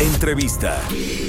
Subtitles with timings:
[0.00, 0.76] Entrevista.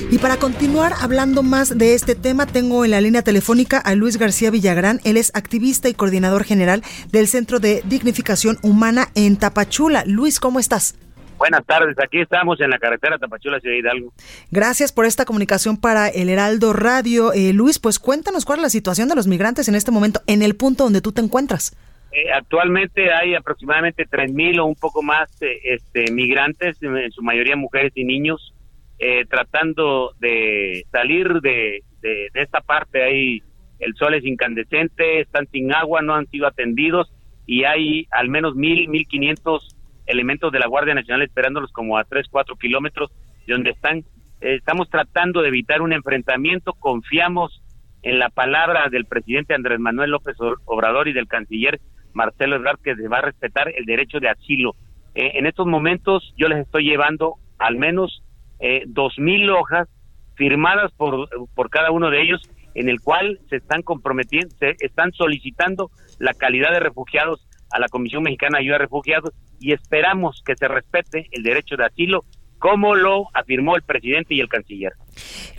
[0.10, 4.18] Y para continuar hablando más de este tema, tengo en la línea telefónica a Luis
[4.18, 5.00] García Villagrán.
[5.04, 10.04] Él es activista y coordinador general del Centro de Dignificación Humana en Tapachula.
[10.08, 10.98] Luis, ¿cómo estás?
[11.38, 14.14] Buenas tardes, aquí estamos en la carretera Tapachula, Ciudad Hidalgo.
[14.50, 17.34] Gracias por esta comunicación para el Heraldo Radio.
[17.34, 20.42] Eh, Luis, pues cuéntanos cuál es la situación de los migrantes en este momento en
[20.42, 21.76] el punto donde tú te encuentras.
[22.16, 27.58] Eh, actualmente hay aproximadamente 3.000 o un poco más eh, este, migrantes, en su mayoría
[27.58, 28.55] mujeres y niños,
[29.00, 33.04] eh, tratando de salir de, de, esta parte.
[33.04, 33.42] Ahí
[33.80, 37.12] el sol es incandescente, están sin agua, no han sido atendidos
[37.46, 39.60] y hay al menos 1.000, 1.500
[40.08, 43.12] elementos de la Guardia Nacional esperándolos como a 3, 4 kilómetros
[43.46, 44.00] de donde están.
[44.42, 47.62] Eh, estamos tratando de evitar un enfrentamiento, confiamos
[48.02, 51.80] en la palabra del presidente Andrés Manuel López Obrador y del canciller
[52.14, 54.76] Marcelo Ebrard que se va a respetar el derecho de asilo.
[55.16, 58.24] Eh, en estos momentos yo les estoy llevando al menos
[58.68, 59.88] eh, dos mil hojas
[60.34, 62.42] firmadas por, por cada uno de ellos
[62.74, 67.88] en el cual se están comprometiendo, se están solicitando la calidad de refugiados a la
[67.90, 72.26] Comisión Mexicana de Ayuda a Refugiados y esperamos que se respete el derecho de asilo
[72.58, 74.94] como lo afirmó el presidente y el canciller.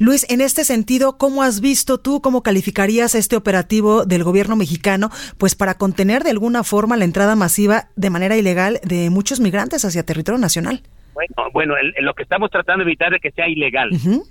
[0.01, 5.11] Luis, en este sentido, ¿cómo has visto tú, cómo calificarías este operativo del gobierno mexicano,
[5.39, 9.84] pues para contener de alguna forma la entrada masiva de manera ilegal de muchos migrantes
[9.84, 10.83] hacia territorio nacional?
[11.17, 13.89] Bueno, bueno, el, lo que estamos tratando de evitar es que sea ilegal.
[13.91, 14.22] Uh -huh.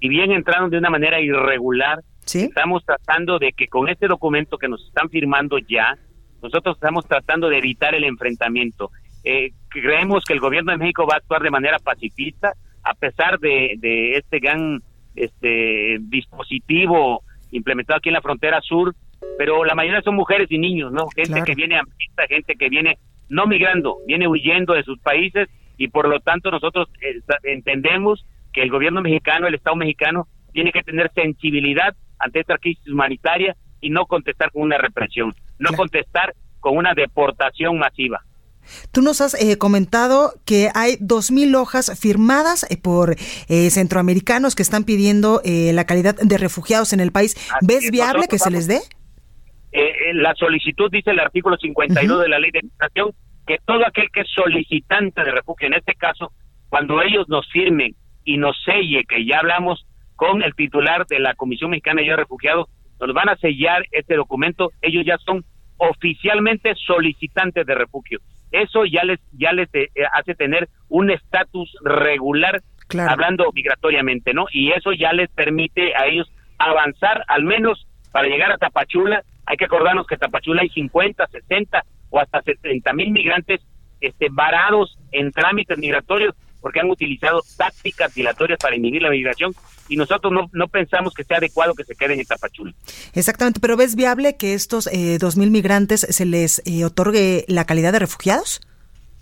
[0.00, 2.40] Si bien entraron de una manera irregular, ¿Sí?
[2.40, 5.96] estamos tratando de que con este documento que nos están firmando ya,
[6.42, 8.90] nosotros estamos tratando de evitar el enfrentamiento.
[9.22, 13.38] Eh, creemos que el gobierno de México va a actuar de manera pacifista, a pesar
[13.38, 14.82] de, de este gran
[15.14, 17.22] este dispositivo
[17.52, 18.94] implementado aquí en la frontera sur,
[19.38, 21.06] pero la mayoría son mujeres y niños, ¿no?
[21.14, 21.44] Gente claro.
[21.44, 21.84] que viene a
[22.28, 22.98] gente que viene
[23.28, 28.62] no migrando, viene huyendo de sus países y por lo tanto nosotros eh, entendemos que
[28.62, 33.90] el gobierno mexicano, el Estado mexicano, tiene que tener sensibilidad ante esta crisis humanitaria y
[33.90, 35.76] no contestar con una represión, no claro.
[35.76, 38.22] contestar con una deportación masiva.
[38.90, 43.14] Tú nos has eh, comentado que hay dos mil hojas firmadas eh, por
[43.48, 47.36] eh, centroamericanos que están pidiendo eh, la calidad de refugiados en el país.
[47.54, 48.80] Así ¿Ves viable que se les dé?
[49.72, 52.22] Eh, la solicitud dice el artículo 52 uh -huh.
[52.22, 53.12] de la ley de migración
[53.46, 56.32] que todo aquel que es solicitante de refugio, en este caso,
[56.68, 59.86] cuando ellos nos firmen y nos selle, que ya hablamos
[60.16, 62.68] con el titular de la Comisión Mexicana de Refugiados,
[63.00, 65.44] nos van a sellar este documento, ellos ya son
[65.76, 68.20] oficialmente solicitantes de refugio.
[68.50, 73.10] Eso ya les ya les eh, hace tener un estatus regular claro.
[73.10, 74.46] hablando migratoriamente, ¿no?
[74.50, 79.22] Y eso ya les permite a ellos avanzar al menos para llegar a Tapachula.
[79.44, 83.60] Hay que acordarnos que Tapachula hay 50, 60 o hasta 70 mil migrantes
[84.00, 89.52] este, varados en trámites migratorios porque han utilizado tácticas dilatorias para inhibir la migración
[89.88, 92.72] y nosotros no, no pensamos que sea adecuado que se queden en Tapachula.
[93.14, 97.64] Exactamente, pero ¿ves viable que estos eh, dos mil migrantes se les eh, otorgue la
[97.66, 98.60] calidad de refugiados?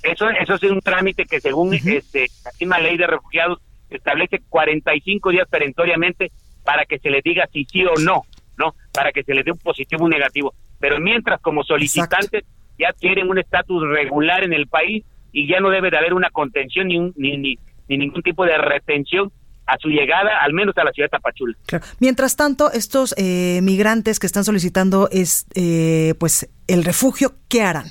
[0.03, 1.99] Eso, eso es un trámite que según uh -huh.
[1.99, 3.59] este, la misma ley de refugiados
[3.91, 6.31] establece 45 días perentoriamente
[6.65, 8.23] para que se les diga si sí o no,
[8.57, 8.75] ¿no?
[8.93, 10.55] Para que se les dé un positivo o un negativo.
[10.79, 12.64] Pero mientras como solicitantes Exacto.
[12.79, 16.31] Ya tienen un estatus regular en el país y ya no debe de haber una
[16.31, 17.59] contención ni, un, ni, ni,
[17.89, 19.31] ni ningún tipo de retención
[19.67, 21.55] a su llegada, al menos a la ciudad de Tapachula.
[21.67, 21.85] Claro.
[21.99, 27.87] Mientras tanto, estos eh, migrantes que están solicitando es, eh, pues el refugio, ¿qué harán?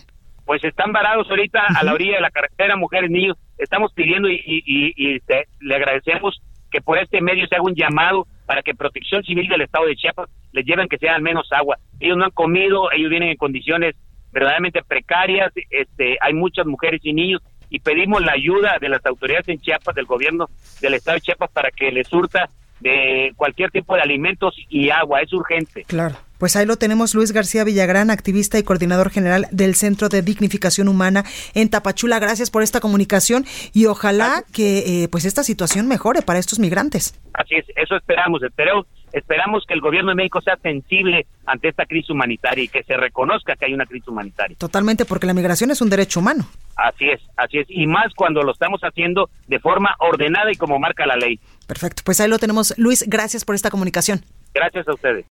[0.46, 1.80] Pues están varados ahorita uh -huh.
[1.80, 3.38] a la orilla de la carretera, mujeres, niños.
[3.58, 7.64] Estamos pidiendo y, y, y, y te, le agradecemos que por este medio se haga
[7.64, 11.22] un llamado para que Protección Civil del Estado de Chiapas les lleven que sea al
[11.22, 11.78] menos agua.
[12.00, 13.96] Ellos no han comido, ellos vienen en condiciones
[14.34, 19.47] verdaderamente precarias, este, hay muchas mujeres y niños y pedimos la ayuda de las autoridades
[19.47, 20.50] en Chiapas, del gobierno
[20.82, 22.50] del estado de Chiapas para que les surta
[22.80, 25.85] de cualquier tipo de alimentos y agua, es urgente.
[25.85, 26.16] Claro.
[26.38, 30.90] Pues ahí lo tenemos, Luis García Villagrán, activista y coordinador general del Centro de Dignificación
[30.90, 31.24] Humana
[31.56, 32.20] en Tapachula.
[32.20, 37.18] Gracias por esta comunicación y ojalá que eh, pues esta situación mejore para estos migrantes.
[37.34, 41.86] Así es, eso esperamos, esperamos, esperamos que el gobierno de México sea sensible ante esta
[41.86, 44.58] crisis humanitaria y que se reconozca que hay una crisis humanitaria.
[44.58, 46.46] Totalmente, porque la migración es un derecho humano.
[46.76, 50.80] Así es, así es, y más cuando lo estamos haciendo de forma ordenada y como
[50.80, 51.40] marca la ley.
[51.68, 52.74] Perfecto, pues ahí lo tenemos.
[52.78, 54.22] Luis, gracias por esta comunicación.
[54.54, 55.26] Gracias a ustedes.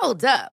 [0.00, 0.57] Hold up.